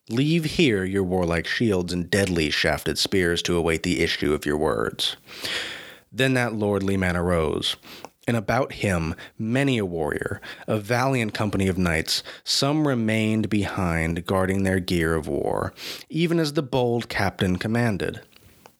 [0.08, 4.56] Leave here your warlike shields and deadly shafted spears to await the issue of your
[4.56, 5.16] words.
[6.12, 7.74] Then that lordly man arose,
[8.28, 14.62] and about him many a warrior, a valiant company of knights, some remained behind guarding
[14.62, 15.74] their gear of war,
[16.08, 18.20] even as the bold captain commanded.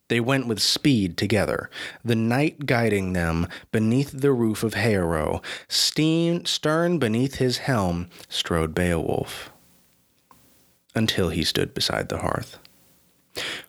[0.09, 1.69] They went with speed together,
[2.05, 5.43] the knight guiding them beneath the roof of Heorot.
[5.69, 9.51] Steam, stern beneath his helm strode Beowulf,
[10.95, 12.59] until he stood beside the hearth.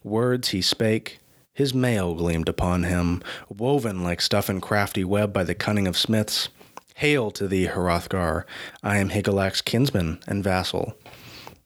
[0.03, 1.19] Words he spake,
[1.53, 5.97] his mail gleamed upon him, woven like stuff in crafty web by the cunning of
[5.97, 6.47] smiths.
[6.95, 8.45] Hail to thee, Hrothgar!
[8.81, 10.97] I am Hygelac's kinsman and vassal.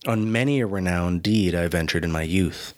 [0.06, 2.74] On many a renowned deed I ventured in my youth.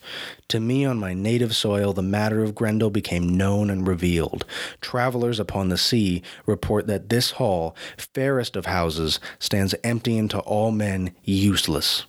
[0.49, 4.45] To me, on my native soil, the matter of Grendel became known and revealed.
[4.79, 10.39] Travelers upon the sea report that this hall, fairest of houses, stands empty and to
[10.41, 12.05] all men useless.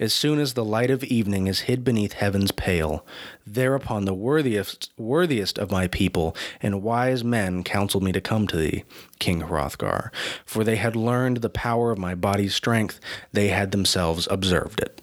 [0.00, 3.04] As soon as the light of evening is hid beneath heaven's pale,
[3.46, 8.56] thereupon the worthiest, worthiest of my people and wise men counseled me to come to
[8.56, 8.84] thee,
[9.18, 10.10] King Hrothgar,
[10.46, 13.00] for they had learned the power of my body's strength,
[13.32, 15.02] they had themselves observed it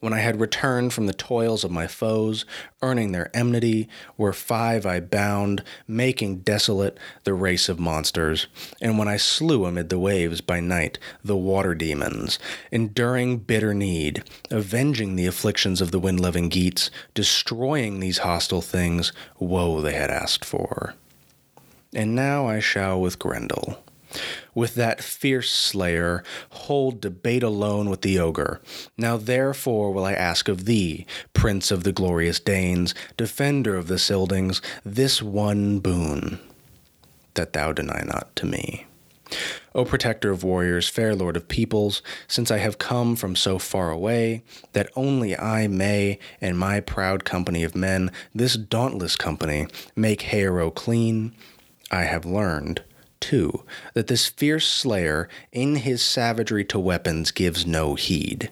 [0.00, 2.44] when I had returned from the toils of my foes,
[2.82, 8.46] earning their enmity, were five I bound, making desolate the race of monsters,
[8.80, 12.38] and when I slew amid the waves by night the water demons,
[12.70, 19.12] enduring bitter need, avenging the afflictions of the wind loving Geats, destroying these hostile things,
[19.38, 20.94] woe they had asked for.
[21.94, 23.82] And now I shall with Grendel
[24.54, 28.60] with that fierce slayer, hold debate alone with the ogre.
[28.96, 33.98] Now therefore will I ask of thee, prince of the glorious Danes, defender of the
[33.98, 36.38] Scyldings, this one boon,
[37.34, 38.86] that thou deny not to me.
[39.74, 43.90] O protector of warriors, fair lord of peoples, since I have come from so far
[43.90, 50.22] away, that only I may, and my proud company of men, this dauntless company, make
[50.22, 51.34] Heorot clean,
[51.90, 52.82] I have learned
[53.20, 58.50] too, that this fierce slayer, in his savagery to weapons, gives no heed.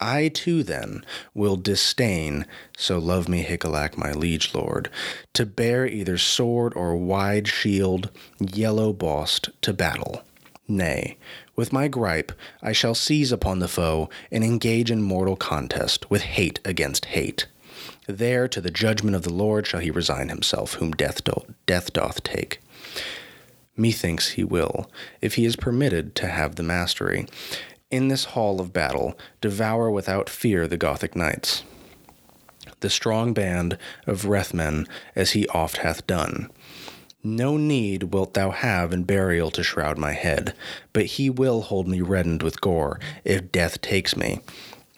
[0.00, 4.88] I too, then, will disdain, so love me Hygelac, my liege lord,
[5.34, 10.22] to bear either sword or wide shield, yellow bossed, to battle.
[10.66, 11.18] Nay,
[11.54, 16.22] with my gripe, I shall seize upon the foe and engage in mortal contest, with
[16.22, 17.46] hate against hate.
[18.06, 21.92] There to the judgment of the Lord shall he resign himself, whom death, do- death
[21.92, 22.60] doth take.
[23.80, 27.26] Methinks he will, if he is permitted to have the mastery,
[27.90, 31.64] in this hall of battle, devour without fear the Gothic knights.
[32.80, 36.50] The strong band of Hrethmen, as he oft hath done.
[37.22, 40.54] No need wilt thou have in burial to shroud my head,
[40.92, 44.40] but he will hold me reddened with gore, if death takes me.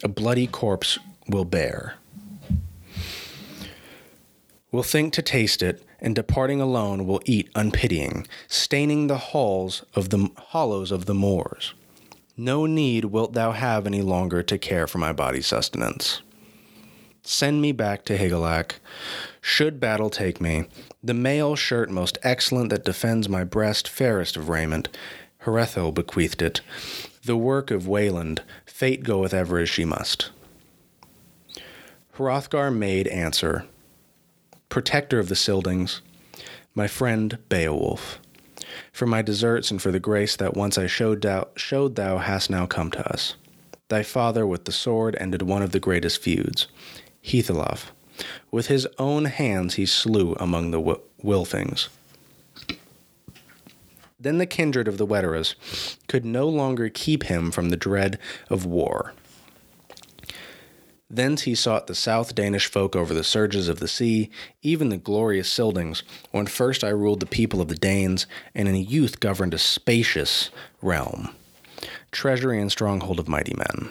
[0.05, 1.95] A bloody corpse will bear.
[4.71, 10.11] Will think to taste it, and departing alone will eat unpitying, staining the halls of
[10.11, 11.73] the hollows of the moors.
[12.37, 16.21] No need wilt thou have any longer to care for my body's sustenance.
[17.23, 18.73] Send me back to Hygelac.
[19.41, 20.65] Should battle take me,
[21.05, 24.89] the mail shirt most excellent that defends my breast, fairest of raiment,
[25.45, 26.61] Hrethel bequeathed it,
[27.25, 30.31] the work of Wayland, fate goeth ever as she must.
[32.17, 33.67] Hrothgar made answer,
[34.73, 36.01] Protector of the Scyldings,
[36.75, 38.19] my friend Beowulf,
[38.91, 42.49] for my deserts and for the grace that once I showed thou, showed thou hast
[42.49, 43.35] now come to us.
[43.89, 46.69] Thy father with the sword ended one of the greatest feuds,
[47.23, 47.91] Heatholaf.
[48.51, 50.81] With his own hands he slew among the
[51.23, 51.89] Wylfings.
[54.19, 55.55] Then the kindred of the Weders
[56.09, 58.19] could no longer keep him from the dread
[58.49, 59.13] of war.
[61.15, 64.31] Thence he sought the south Danish folk over the surges of the sea,
[64.63, 68.75] even the glorious Scyldings, when first I ruled the people of the Danes, and in
[68.77, 70.49] youth governed a spacious
[70.81, 71.35] realm,
[72.13, 73.91] treasury and stronghold of mighty men.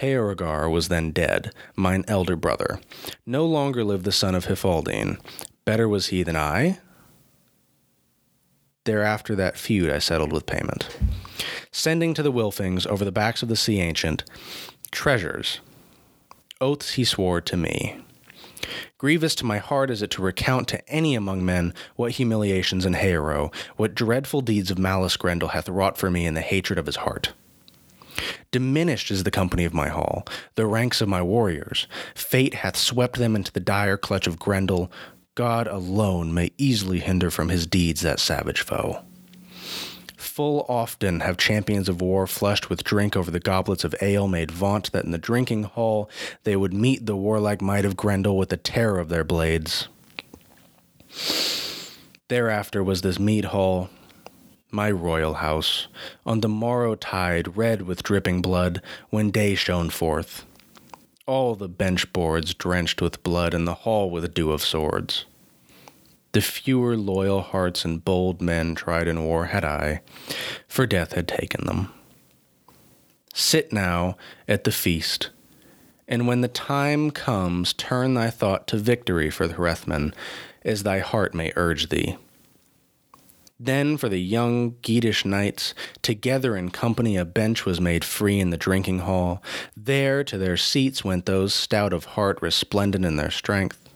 [0.00, 2.80] Heorogar was then dead, mine elder brother.
[3.26, 5.18] No longer lived the son of Healfdene.
[5.66, 6.78] Better was he than I.
[8.84, 10.88] Thereafter that feud I settled with payment.
[11.70, 14.24] Sending to the Wylfings over the backs of the sea ancient,
[14.90, 15.60] treasures.
[16.60, 18.00] Oaths he swore to me.
[18.98, 22.94] Grievous to my heart is it to recount to any among men what humiliations in
[22.94, 26.86] Heorot, what dreadful deeds of malice Grendel hath wrought for me in the hatred of
[26.86, 27.32] his heart.
[28.50, 30.26] Diminished is the company of my hall,
[30.56, 31.86] the ranks of my warriors.
[32.14, 34.90] Fate hath swept them into the dire clutch of Grendel.
[35.36, 39.04] God alone may easily hinder from his deeds that savage foe.
[40.38, 44.52] Full often have champions of war flushed with drink over the goblets of ale made
[44.52, 46.08] vaunt that in the drinking hall
[46.44, 49.88] they would meet the warlike might of Grendel with the terror of their blades.
[52.28, 53.90] Thereafter was this mead hall,
[54.70, 55.88] my royal house,
[56.24, 58.80] on the morrow tide red with dripping blood,
[59.10, 60.44] when day shone forth.
[61.26, 65.24] All the bench boards drenched with blood, and the hall with dew of swords.
[66.32, 70.02] The fewer loyal hearts and bold men tried in war had I,
[70.68, 71.92] for death had taken them.
[73.34, 74.16] Sit now
[74.46, 75.30] at the feast,
[76.06, 80.12] and when the time comes, turn thy thought to victory for the Hrethmen,
[80.64, 82.16] as thy heart may urge thee.
[83.60, 88.50] Then for the young Geatish knights, together in company a bench was made free in
[88.50, 89.42] the drinking hall.
[89.76, 93.88] There to their seats went those stout of heart, resplendent in their strength.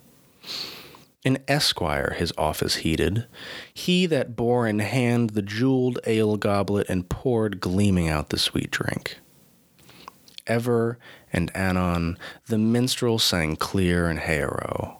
[1.24, 3.26] An esquire his office heeded,
[3.72, 8.72] he that bore in hand the jeweled ale goblet and poured gleaming out the sweet
[8.72, 9.18] drink.
[10.48, 10.98] Ever
[11.32, 14.96] and anon the minstrel sang clear and Heorot.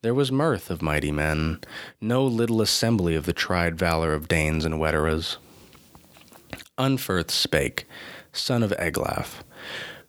[0.00, 1.60] There was mirth of mighty men,
[2.00, 5.36] no little assembly of the tried valor of Danes and Weders.
[6.78, 7.86] Unferth spake,
[8.32, 9.42] son of Eglaf,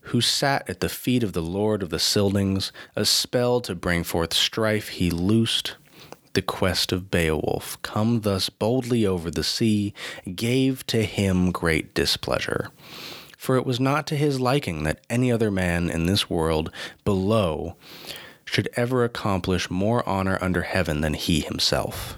[0.09, 4.03] who sat at the feet of the Lord of the Scyldings, a spell to bring
[4.03, 5.75] forth strife he loosed.
[6.33, 9.93] The quest of Beowulf, come thus boldly over the sea,
[10.35, 12.71] gave to him great displeasure.
[13.37, 16.71] For it was not to his liking that any other man in this world
[17.05, 17.75] below
[18.45, 22.17] should ever accomplish more honor under heaven than he himself.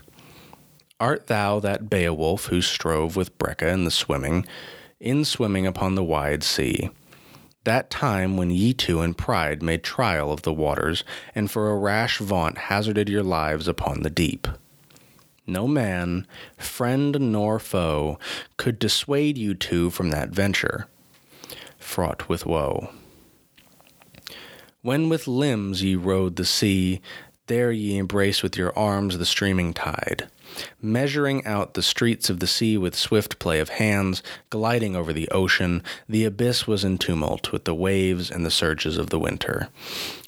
[0.97, 4.45] Art thou that Beowulf who strove with Breca in the swimming,
[5.01, 6.89] in swimming upon the wide sea?
[7.63, 11.03] That time when ye two in pride made trial of the waters,
[11.35, 14.47] and for a rash vaunt hazarded your lives upon the deep.
[15.45, 16.25] No man,
[16.57, 18.17] friend nor foe,
[18.57, 20.87] could dissuade you two from that venture,
[21.77, 22.89] fraught with woe.
[24.81, 27.01] When with limbs ye rode the sea,
[27.47, 30.29] there ye embraced with your arms the streaming tide
[30.81, 35.29] measuring out the streets of the sea with swift play of hands, gliding over the
[35.29, 39.69] ocean, the abyss was in tumult with the waves and the surges of the winter.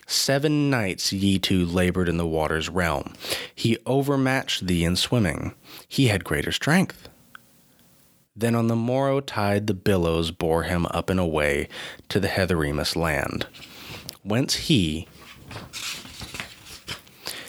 [0.08, 3.14] Seven nights ye two labored in the water's realm.
[3.56, 5.54] He overmatched thee in swimming.
[5.88, 7.10] He had greater strength.
[8.36, 11.68] Then on the morrow tide the billows bore him up and away
[12.10, 13.46] to the Heathoremes land,
[14.24, 15.08] whence he,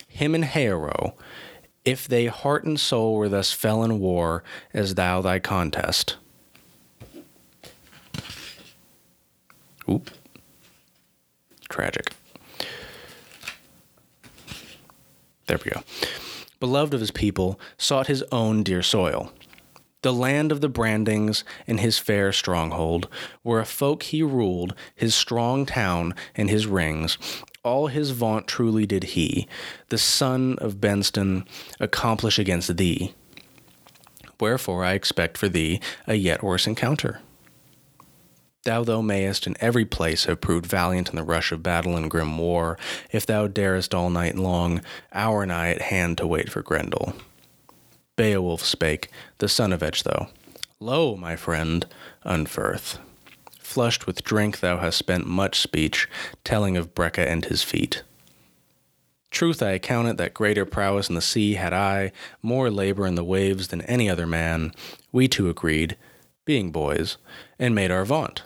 [0.07, 1.15] him and Heorot,
[1.85, 6.17] if they heart and soul were thus fell in war, as thou thy contest.
[9.89, 10.11] Oop.
[11.69, 12.13] Tragic.
[15.47, 15.83] There we go.
[16.59, 19.33] Beloved of his people, sought his own dear soil.
[20.01, 23.09] The land of the Brondings and his fair stronghold,
[23.43, 27.19] where a folk he ruled, his strong town and his rings,
[27.65, 29.49] all his vaunt truly did he,
[29.89, 31.47] the son of Beanstan,
[31.81, 33.15] accomplish against thee.
[34.39, 37.21] Wherefore I expect for thee a yet worse encounter.
[38.65, 42.11] Thou, though, mayest in every place have proved valiant in the rush of battle and
[42.11, 42.79] grim war,
[43.11, 44.81] if thou darest all night long,
[45.13, 47.15] hour nigh at hand to wait for Grendel.
[48.17, 50.31] Beowulf spake, the son of Ecgtheow.
[50.81, 51.87] Lo, my friend,
[52.25, 52.99] Unferth.
[53.75, 56.09] Flushed with drink, thou hast spent much speech,
[56.45, 58.05] telling of Breca and his feat.
[59.33, 63.17] Truth I account it that greater prowess in the sea had I, more labor in
[63.17, 64.73] the waves than any other man.
[65.11, 65.97] We two agreed,
[66.45, 67.17] being boys,
[67.59, 68.43] and made our vaunt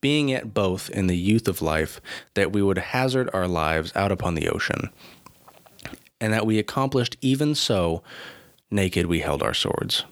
[0.00, 2.00] being yet both in the youth of life,
[2.34, 4.90] that we would hazard our lives out upon the ocean,
[6.20, 8.04] and that we accomplished even so,
[8.70, 10.04] naked we held our swords.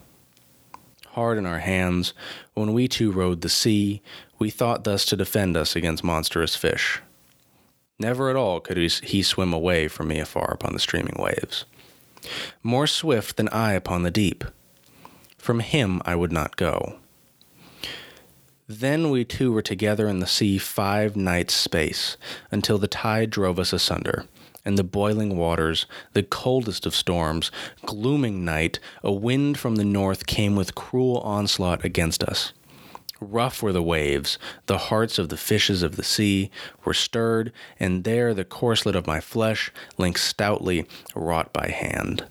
[1.17, 2.13] Hard in our hands,
[2.53, 4.03] when we two rode the sea,
[4.39, 7.01] we thought thus to defend us against monstrous fish.
[7.99, 11.65] Never at all could he swim away from me afar upon the streaming waves.
[12.63, 14.45] More swift than I upon the deep.
[15.39, 16.99] From him I would not go.
[18.69, 22.19] Then we two were together in the sea five nights' space,
[22.51, 24.27] until the tide drove us asunder,
[24.67, 27.51] and the boiling waters, the coldest of storms,
[27.87, 32.53] glooming night, a wind from the north came with cruel onslaught against us.
[33.19, 36.51] Rough were the waves, the hearts of the fishes of the sea
[36.85, 37.51] were stirred,
[37.81, 42.27] and there the corslet of my flesh linked stoutly, wrought by hand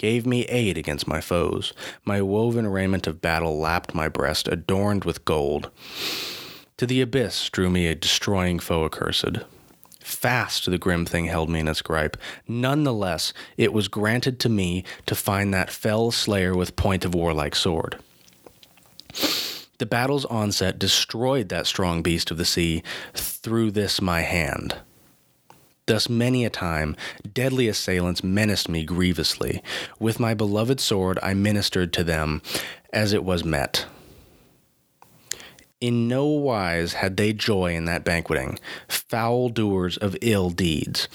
[0.00, 1.74] gave me aid against my foes.
[2.06, 5.70] My woven raiment of battle lapped my breast, adorned with gold.
[6.78, 9.40] To the abyss drew me a destroying foe accursed.
[10.00, 12.16] Fast the grim thing held me in its gripe.
[12.48, 17.04] None the less, it was granted to me to find that fell slayer with point
[17.04, 17.98] of warlike sword.
[19.78, 22.82] The battle's onset destroyed that strong beast of the sea
[23.14, 24.76] through this my hand.
[25.86, 26.96] Thus many a time
[27.32, 29.62] deadly assailants menaced me grievously.
[29.98, 32.42] With my beloved sword I ministered to them
[32.92, 33.86] as it was met.
[35.80, 41.08] In no wise had they joy in that banqueting, foul doers of ill deeds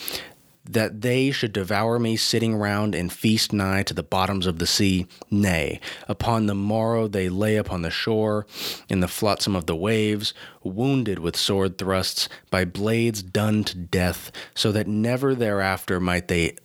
[0.68, 4.66] that they should devour me sitting round and feast nigh to the bottoms of the
[4.66, 5.08] sea.
[5.30, 8.46] Nay, upon the morrow they lay upon the shore,
[8.90, 14.32] in the flotsam of the waves, wounded with sword thrusts, by blades done to death,
[14.56, 16.56] so that never thereafter might they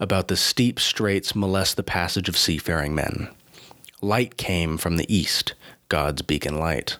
[0.00, 3.28] about the steep straits molest the passage of seafaring men.
[4.02, 5.54] Light came from the east,
[5.88, 6.98] God's beacon light.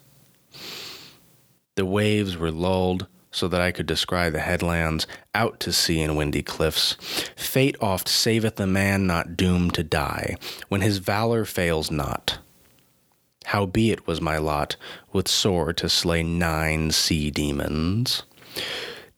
[1.77, 6.16] The waves were lulled, so that I could descry the headlands out to sea and
[6.16, 6.97] windy cliffs.
[7.37, 10.37] Fate oft saveth a man not doomed to die,
[10.68, 12.39] when his valor fails not.
[13.45, 14.77] Howbeit was my lot
[15.12, 18.22] with sword to slay nine sea demons.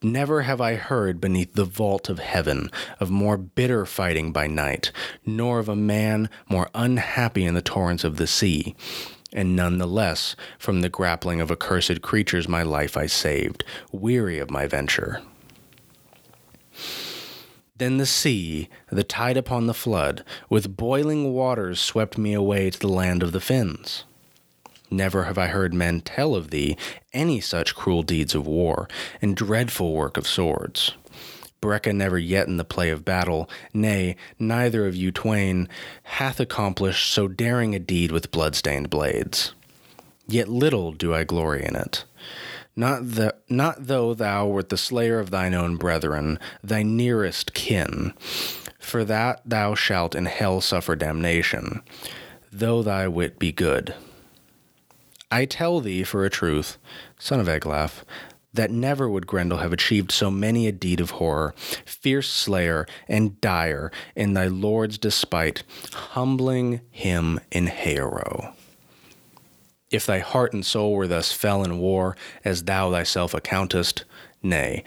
[0.02, 4.90] Never have I heard beneath the vault of heaven of more bitter fighting by night,
[5.24, 8.74] nor of a man more unhappy in the torrents of the sea
[9.38, 13.62] and none the less from the grappling of accursed creatures my life I saved,
[13.92, 15.22] weary of my venture.
[17.76, 22.78] Then the sea, the tide upon the flood, with boiling waters swept me away to
[22.80, 24.02] the land of the Finns.
[24.90, 26.76] Never have I heard men tell of thee
[27.12, 28.88] any such cruel deeds of war
[29.22, 30.94] and dreadful work of swords.
[31.60, 35.68] Breca never yet in the play of battle, nay, neither of you twain,
[36.04, 39.54] hath accomplished so daring a deed with blood-stained blades.
[40.28, 42.04] Yet little do I glory in it.
[42.76, 48.14] Not, the, not though thou wert the slayer of thine own brethren, thy nearest kin,
[48.78, 51.82] for that thou shalt in hell suffer damnation,
[52.52, 53.94] though thy wit be good.
[55.30, 56.78] I tell thee for a truth,
[57.18, 58.04] son of Eglaf,
[58.54, 63.40] that never would Grendel have achieved so many a deed of horror, fierce slayer and
[63.40, 68.54] dire in thy lord's despite, humbling him in Heorot.
[69.90, 74.04] If thy heart and soul were thus fell in war, as thou thyself accountest,
[74.42, 74.84] nay,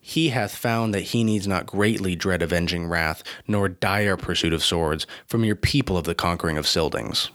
[0.00, 4.64] he hath found that he needs not greatly dread avenging wrath, nor dire pursuit of
[4.64, 7.28] swords, from your people of the conquering of Scyldings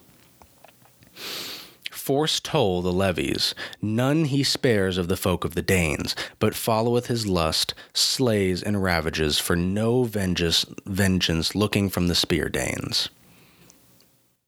[2.04, 3.56] force toll the levies.
[3.82, 8.84] None he spares of the folk of the Danes, but followeth his lust, slays and
[8.84, 13.08] ravages, for no vengeance, vengeance looking from the spear Danes.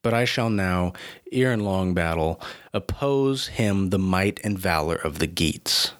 [0.01, 0.91] But I shall now,
[1.32, 2.41] ere in long battle,
[2.74, 5.93] oppose him the might and valor of the Geats.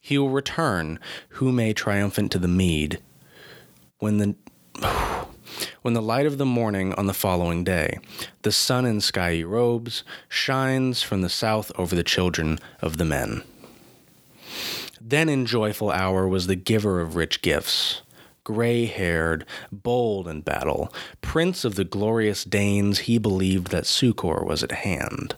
[0.00, 0.98] He will return,
[1.36, 3.02] who may triumphant to the mead,
[3.98, 4.34] when the
[5.82, 7.98] when the light of the morning on the following day,
[8.42, 13.42] the sun in skiey robes, shines from the south over the children of the men.
[15.00, 18.02] Then in joyful hour was the giver of rich gifts,
[18.44, 24.62] gray haired, bold in battle, prince of the glorious Danes, he believed that succor was
[24.62, 25.34] at hand.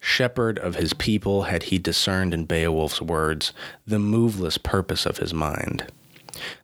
[0.00, 3.52] Shepherd of his people had he discerned in Beowulf's words
[3.86, 5.86] the moveless purpose of his mind.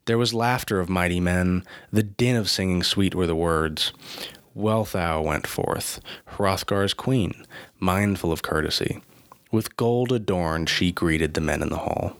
[0.06, 3.92] There was laughter of mighty men, the din of singing sweet were the words.
[4.56, 6.00] Wealhtheow went forth,
[6.36, 7.44] Hrothgar's queen,
[7.78, 9.02] mindful of courtesy.
[9.52, 12.16] With gold adorned, she greeted the men in the hall.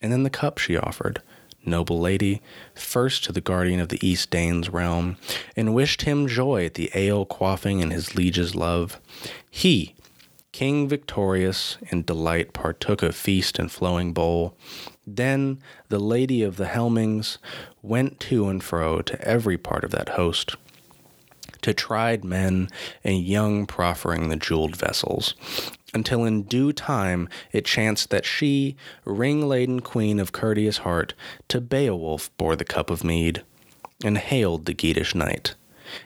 [0.00, 1.22] And then the cup she offered,
[1.64, 2.40] noble lady,
[2.74, 5.16] first to the guardian of the East Danes' realm,
[5.56, 9.00] and wished him joy at the ale quaffing in his liege's love.
[9.50, 9.94] He,
[10.52, 14.56] King victorious, in delight partook of feast and flowing bowl.
[15.16, 17.38] Then the lady of the Helmings
[17.82, 20.56] went to and fro to every part of that host,
[21.62, 22.68] to tried men
[23.02, 25.34] and young proffering the jeweled vessels,
[25.94, 31.14] until in due time it chanced that she, ring laden queen of courteous heart,
[31.48, 33.42] to Beowulf bore the cup of mead,
[34.04, 35.54] and hailed the Geatish knight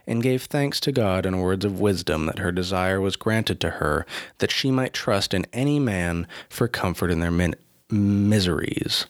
[0.07, 3.70] and gave thanks to God in words of wisdom that her desire was granted to
[3.70, 4.07] her,
[4.38, 7.57] that she might trust in any man for comfort in their min-
[7.93, 9.07] miseries.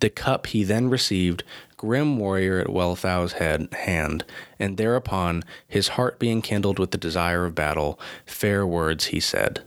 [0.00, 1.42] The cup he then received,
[1.76, 4.24] grim warrior at Wealhtheow's head, hand,
[4.58, 9.62] and thereupon, his heart being kindled with the desire of battle, fair words he said.